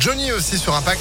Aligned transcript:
Johnny 0.00 0.32
aussi 0.32 0.58
sur 0.58 0.74
Impact. 0.74 1.00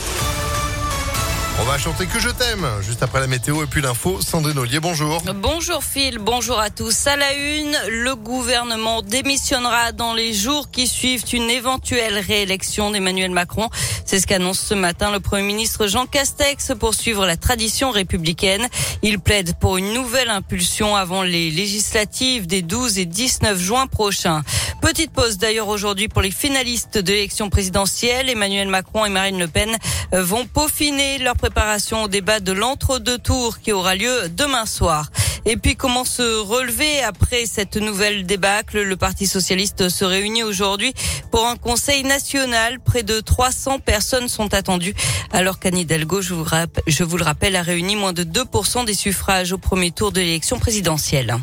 On 1.58 1.64
va 1.64 1.78
chanter 1.78 2.06
que 2.06 2.20
je 2.20 2.28
t'aime 2.30 2.68
juste 2.82 3.02
après 3.02 3.22
la 3.22 3.28
météo 3.28 3.64
et 3.64 3.66
puis 3.66 3.82
l'info. 3.82 4.20
Sandrine 4.22 4.60
Ollier, 4.60 4.82
bonjour. 4.82 5.22
Bonjour 5.36 5.82
Phil, 5.84 6.20
bonjour 6.20 6.60
à 6.60 6.70
tous. 6.70 7.08
À 7.08 7.16
la 7.16 7.34
une, 7.34 7.78
le 7.90 8.14
gouvernement 8.16 9.02
démissionnera 9.02 9.94
dans 9.94 10.14
les 10.14 10.34
jours 10.34 10.70
qui 10.70 10.86
suivent 10.86 11.24
une 11.32 11.50
éventuelle 11.50 12.20
réélection 12.20 12.92
d'Emmanuel 12.92 13.32
Macron. 13.32 13.70
C'est 14.06 14.20
ce 14.20 14.28
qu'annonce 14.28 14.60
ce 14.60 14.74
matin 14.74 15.12
le 15.12 15.22
Premier 15.22 15.44
ministre 15.44 15.88
Jean 15.88 16.06
Castex 16.06 16.74
pour 16.78 16.94
suivre 16.94 17.26
la 17.26 17.38
tradition 17.38 17.90
républicaine. 17.90 18.68
Il 19.02 19.20
plaide 19.20 19.58
pour 19.58 19.78
une 19.78 19.94
nouvelle 19.94 20.30
impulsion 20.30 20.96
avant 20.98 21.24
les 21.24 21.52
législatives 21.52 22.48
des 22.48 22.64
12 22.64 23.00
et 23.00 23.06
19 23.06 23.58
juin 23.58 23.88
prochains. 23.88 24.44
Petite 24.86 25.12
pause 25.12 25.40
d'ailleurs 25.40 25.70
aujourd'hui 25.70 26.08
pour 26.08 26.22
les 26.22 26.30
finalistes 26.30 27.00
de 27.00 27.12
l'élection 27.12 27.50
présidentielle. 27.50 28.30
Emmanuel 28.30 28.68
Macron 28.68 29.04
et 29.04 29.10
Marine 29.10 29.40
Le 29.40 29.48
Pen 29.48 29.76
vont 30.12 30.46
peaufiner 30.46 31.18
leur 31.18 31.36
préparation 31.36 32.04
au 32.04 32.08
débat 32.08 32.40
de 32.40 32.52
l'entre-deux 32.52 33.18
tours 33.18 33.60
qui 33.60 33.72
aura 33.72 33.96
lieu 33.96 34.30
demain 34.30 34.68
soir. 34.68 35.10
Et 35.46 35.58
puis 35.58 35.76
comment 35.76 36.06
se 36.06 36.40
relever 36.40 37.02
après 37.02 37.48
cette 37.48 37.78
nouvelle 37.78 38.28
débâcle? 38.28 38.84
Le 38.84 38.96
Parti 38.96 39.26
socialiste 39.26 39.90
se 39.90 40.06
réunit 40.06 40.44
aujourd'hui 40.44 40.94
pour 41.32 41.48
un 41.48 41.56
conseil 41.56 42.04
national. 42.04 42.80
Près 42.80 43.02
de 43.02 43.20
300 43.22 43.80
personnes 43.80 44.30
sont 44.30 44.54
attendues 44.54 44.94
alors 45.32 45.58
qu'Anne 45.58 45.80
Hidalgo, 45.80 46.22
je 46.22 46.36
vous, 46.36 46.46
je 46.86 47.04
vous 47.04 47.18
le 47.18 47.24
rappelle, 47.24 47.56
a 47.56 47.64
réuni 47.64 47.96
moins 47.96 48.14
de 48.14 48.24
2% 48.24 48.86
des 48.86 48.94
suffrages 48.94 49.52
au 49.52 49.58
premier 49.58 49.90
tour 49.90 50.12
de 50.12 50.20
l'élection 50.20 50.60
présidentielle. 50.60 51.36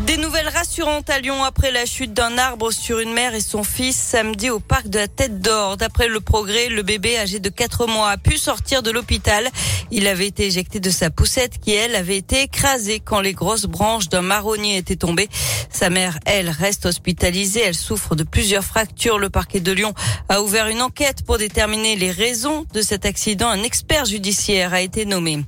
Des 0.00 0.18
nouvelles 0.18 0.50
rassurantes 0.50 1.08
à 1.08 1.20
Lyon 1.20 1.42
après 1.42 1.70
la 1.70 1.86
chute 1.86 2.12
d'un 2.12 2.36
arbre 2.36 2.70
sur 2.70 2.98
une 2.98 3.14
mère 3.14 3.34
et 3.34 3.40
son 3.40 3.64
fils 3.64 3.96
samedi 3.96 4.50
au 4.50 4.60
parc 4.60 4.88
de 4.88 4.98
la 4.98 5.08
Tête 5.08 5.40
d'Or. 5.40 5.78
D'après 5.78 6.06
le 6.06 6.20
progrès, 6.20 6.68
le 6.68 6.82
bébé 6.82 7.16
âgé 7.16 7.38
de 7.38 7.48
4 7.48 7.86
mois 7.86 8.10
a 8.10 8.18
pu 8.18 8.36
sortir 8.36 8.82
de 8.82 8.90
l'hôpital. 8.90 9.48
Il 9.90 10.06
avait 10.06 10.26
été 10.26 10.44
éjecté 10.44 10.80
de 10.80 10.90
sa 10.90 11.08
poussette 11.08 11.58
qui, 11.58 11.72
elle, 11.72 11.94
avait 11.94 12.18
été 12.18 12.42
écrasée 12.42 13.00
quand 13.00 13.20
les 13.20 13.32
grosses 13.32 13.64
branches 13.64 14.10
d'un 14.10 14.20
marronnier 14.20 14.76
étaient 14.76 14.96
tombées. 14.96 15.30
Sa 15.70 15.88
mère, 15.88 16.18
elle, 16.26 16.50
reste 16.50 16.84
hospitalisée. 16.84 17.62
Elle 17.64 17.74
souffre 17.74 18.14
de 18.14 18.22
plusieurs 18.22 18.64
fractures. 18.64 19.18
Le 19.18 19.30
parquet 19.30 19.60
de 19.60 19.72
Lyon 19.72 19.94
a 20.28 20.42
ouvert 20.42 20.66
une 20.66 20.82
enquête 20.82 21.24
pour 21.24 21.38
déterminer 21.38 21.96
les 21.96 22.10
raisons 22.10 22.66
de 22.74 22.82
cet 22.82 23.06
accident. 23.06 23.48
Un 23.48 23.62
expert 23.62 24.04
judiciaire 24.04 24.74
a 24.74 24.82
été 24.82 25.06
nommé. 25.06 25.38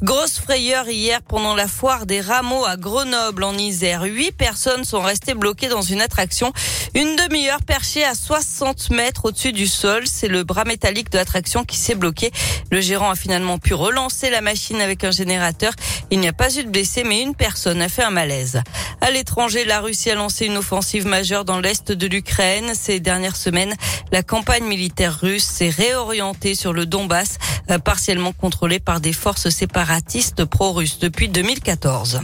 Grosse 0.00 0.38
frayeur 0.38 0.88
hier 0.88 1.22
pendant 1.22 1.56
la 1.56 1.66
foire 1.66 2.06
des 2.06 2.20
rameaux 2.20 2.64
à 2.64 2.76
Grenoble 2.76 3.42
en 3.42 3.58
Isère. 3.58 4.04
Huit 4.04 4.30
personnes 4.30 4.84
sont 4.84 5.00
restées 5.00 5.34
bloquées 5.34 5.66
dans 5.66 5.82
une 5.82 6.00
attraction. 6.00 6.52
Une 6.94 7.16
demi-heure 7.16 7.62
perchée 7.62 8.04
à 8.04 8.14
60 8.14 8.90
mètres 8.90 9.24
au-dessus 9.24 9.50
du 9.50 9.66
sol. 9.66 10.04
C'est 10.06 10.28
le 10.28 10.44
bras 10.44 10.62
métallique 10.64 11.10
de 11.10 11.18
l'attraction 11.18 11.64
qui 11.64 11.76
s'est 11.76 11.96
bloqué. 11.96 12.30
Le 12.70 12.80
gérant 12.80 13.10
a 13.10 13.16
finalement 13.16 13.58
pu 13.58 13.74
relancer 13.74 14.30
la 14.30 14.40
machine 14.40 14.80
avec 14.80 15.02
un 15.02 15.10
générateur. 15.10 15.72
Il 16.12 16.20
n'y 16.20 16.28
a 16.28 16.32
pas 16.32 16.56
eu 16.56 16.62
de 16.62 16.70
blessés, 16.70 17.02
mais 17.02 17.20
une 17.20 17.34
personne 17.34 17.82
a 17.82 17.88
fait 17.88 18.04
un 18.04 18.10
malaise. 18.10 18.62
À 19.00 19.10
l'étranger, 19.10 19.64
la 19.64 19.80
Russie 19.80 20.12
a 20.12 20.14
lancé 20.14 20.46
une 20.46 20.58
offensive 20.58 21.06
majeure 21.06 21.44
dans 21.44 21.58
l'est 21.58 21.90
de 21.90 22.06
l'Ukraine. 22.06 22.72
Ces 22.74 23.00
dernières 23.00 23.36
semaines, 23.36 23.74
la 24.12 24.22
campagne 24.22 24.64
militaire 24.64 25.18
russe 25.20 25.44
s'est 25.44 25.70
réorientée 25.70 26.54
sur 26.54 26.72
le 26.72 26.86
Donbass, 26.86 27.38
euh, 27.70 27.78
partiellement 27.78 28.32
contrôlé 28.32 28.78
par 28.78 29.00
des 29.00 29.12
forces 29.12 29.50
séparatistes 29.88 30.44
pro-russes 30.44 30.98
depuis 30.98 31.30
2014. 31.30 32.20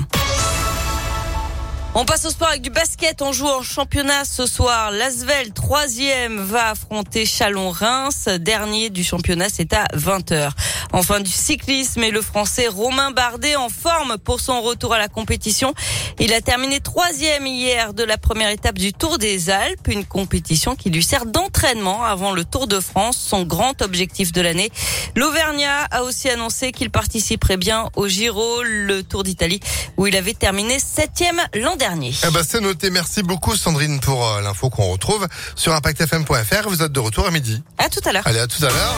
On 1.97 2.05
passe 2.05 2.25
au 2.25 2.31
sport 2.31 2.49
avec 2.49 2.63
du 2.63 2.71
basket. 2.71 3.23
On 3.23 3.31
joue 3.31 3.47
en 3.47 3.63
championnat 3.63 4.25
ce 4.25 4.47
soir. 4.47 4.91
L'Asvel, 4.91 5.53
troisième, 5.53 6.39
va 6.39 6.71
affronter 6.71 7.25
Chalon-Reims. 7.25 8.29
Dernier 8.41 8.91
du 8.91 9.05
championnat, 9.05 9.47
c'est 9.49 9.73
à 9.73 9.85
20h. 9.95 10.51
Enfin, 10.93 11.21
du 11.21 11.31
cyclisme 11.31 12.03
et 12.03 12.11
le 12.11 12.21
français 12.21 12.67
Romain 12.67 13.13
Bardet 13.13 13.55
en 13.55 13.69
forme 13.69 14.19
pour 14.19 14.41
son 14.41 14.61
retour 14.61 14.93
à 14.93 14.99
la 14.99 15.07
compétition. 15.07 15.73
Il 16.19 16.33
a 16.33 16.41
terminé 16.41 16.81
troisième 16.81 17.47
hier 17.47 17.95
de 17.95 18.03
la 18.03 18.19
première 18.19 18.51
étape 18.51 18.77
du 18.77 18.93
Tour 18.93 19.19
des 19.19 19.51
Alpes, 19.51 19.87
une 19.87 20.05
compétition 20.05 20.75
qui 20.75 20.91
lui 20.91 21.05
sert 21.05 21.27
d'entraînement 21.27 22.03
avant 22.03 22.33
le 22.33 22.45
Tour 22.45 22.67
de 22.67 22.81
France, 22.81 23.17
son 23.17 23.45
grand 23.45 23.83
objectif 23.83 24.33
de 24.33 24.41
l'année. 24.41 24.71
L'Auvergnat 25.15 25.85
a 25.93 26.03
aussi 26.03 26.29
annoncé 26.29 26.73
qu'il 26.73 26.91
participerait 26.91 27.57
bien 27.57 27.89
au 27.95 28.09
Giro, 28.09 28.65
le 28.65 29.03
Tour 29.05 29.23
d'Italie, 29.23 29.61
où 29.97 30.09
il 30.09 30.17
avait 30.17 30.35
terminé 30.35 30.81
septième 30.81 31.41
l'an 31.55 31.77
dernier. 31.85 32.15
Eh 32.27 32.31
ben, 32.31 32.43
c'est 32.49 32.61
noté. 32.61 32.89
Merci 32.89 33.23
beaucoup, 33.23 33.57
Sandrine, 33.57 34.01
pour 34.01 34.27
euh, 34.27 34.41
l'info 34.41 34.71
qu'on 34.71 34.91
retrouve 34.91 35.27
sur 35.55 35.75
impactfm.fr. 35.75 36.69
Vous 36.69 36.83
êtes 36.83 36.93
de 36.93 37.01
retour 37.01 37.27
à 37.27 37.31
midi. 37.31 37.63
À 37.77 37.91
tout 37.91 38.01
à 38.07 38.13
l'heure. 38.13 38.27
Allez, 38.27 38.39
à 38.41 38.47
tout 38.47 38.65
à 38.65 38.69
l'heure. 38.69 38.97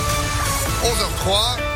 11h03. 0.84 1.66